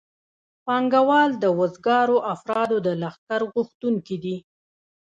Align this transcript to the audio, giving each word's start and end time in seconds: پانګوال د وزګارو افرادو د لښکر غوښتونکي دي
پانګوال 0.65 1.31
د 1.43 1.45
وزګارو 1.59 2.17
افرادو 2.33 2.77
د 2.85 2.87
لښکر 3.01 3.41
غوښتونکي 3.53 4.17
دي 4.23 4.37